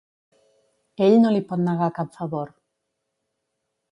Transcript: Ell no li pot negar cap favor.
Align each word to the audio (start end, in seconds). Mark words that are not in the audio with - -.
Ell 1.07 1.17
no 1.25 1.33
li 1.35 1.43
pot 1.51 1.61
negar 1.67 1.91
cap 1.99 2.17
favor. 2.17 2.53